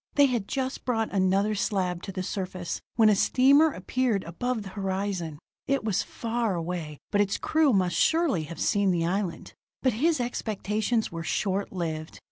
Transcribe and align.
They 0.15 0.25
had 0.25 0.47
just 0.47 0.83
brought 0.83 1.13
another 1.13 1.53
slab 1.53 2.01
to 2.01 2.11
the 2.11 2.23
surface, 2.23 2.81
when 2.95 3.07
a 3.07 3.15
steamer 3.15 3.71
appeared 3.71 4.23
above 4.23 4.63
the 4.63 4.69
horizon. 4.69 5.37
It 5.67 5.83
was 5.83 6.01
far 6.01 6.55
away, 6.55 6.97
but 7.11 7.21
its 7.21 7.37
crew 7.37 7.71
must 7.71 7.97
surely 7.97 8.45
have 8.45 8.59
seen 8.59 8.89
the 8.89 9.05
island. 9.05 9.53
But 9.83 9.93
his 9.93 10.19
expectations 10.19 11.11
were 11.11 11.21
short 11.23 11.71
lived. 11.71 12.19